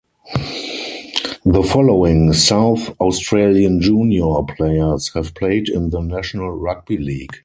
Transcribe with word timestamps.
The 1.45 1.61
following 1.63 2.33
South 2.33 2.99
Australian 2.99 3.81
junior 3.81 4.41
players 4.57 5.13
have 5.13 5.35
played 5.35 5.69
in 5.69 5.91
the 5.91 6.01
National 6.01 6.49
Rugby 6.49 6.97
League. 6.97 7.37